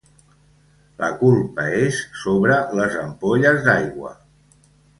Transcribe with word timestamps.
La 1.01 1.09
culpa 1.19 1.67
és 1.81 2.01
sobre 2.23 2.57
les 2.81 2.99
ampolles 3.05 3.63
d'aigua. 3.69 4.19